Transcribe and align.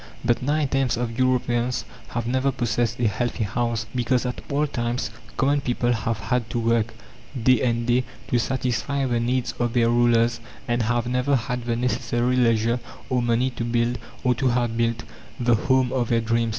But 0.25 0.41
nine 0.41 0.67
tenths 0.67 0.97
of 0.97 1.19
Europeans 1.19 1.85
have 2.07 2.25
never 2.25 2.51
possessed 2.51 2.99
a 2.99 3.07
healthy 3.07 3.43
house, 3.43 3.85
because 3.93 4.25
at 4.25 4.41
all 4.49 4.65
times 4.65 5.11
common 5.37 5.61
people 5.61 5.93
have 5.93 6.17
had 6.17 6.49
to 6.49 6.59
work 6.59 6.95
day 7.43 7.61
after 7.61 7.79
day 7.85 8.03
to 8.29 8.39
satisfy 8.39 9.05
the 9.05 9.19
needs 9.19 9.51
of 9.59 9.73
their 9.73 9.89
rulers, 9.89 10.39
and 10.67 10.81
have 10.81 11.05
never 11.05 11.35
had 11.35 11.65
the 11.65 11.75
necessary 11.75 12.35
leisure 12.35 12.79
or 13.11 13.21
money 13.21 13.51
to 13.51 13.63
build, 13.63 13.99
or 14.23 14.33
to 14.33 14.47
have 14.47 14.75
built, 14.75 15.03
the 15.39 15.53
home 15.53 15.93
of 15.93 16.09
their 16.09 16.19
dreams. 16.21 16.49